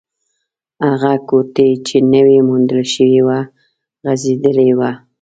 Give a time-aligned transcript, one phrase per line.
[0.85, 3.39] هغه کوټې چې نوې موندل شوې وه،
[4.05, 4.91] غږېدلې وه.